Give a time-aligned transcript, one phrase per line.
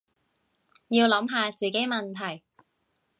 [0.87, 2.41] 要諗下自己問題